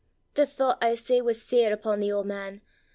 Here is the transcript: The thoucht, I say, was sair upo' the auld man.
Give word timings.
The 0.33 0.47
thoucht, 0.47 0.79
I 0.81 0.95
say, 0.95 1.21
was 1.21 1.39
sair 1.43 1.71
upo' 1.71 1.95
the 1.95 2.11
auld 2.11 2.25
man. 2.25 2.61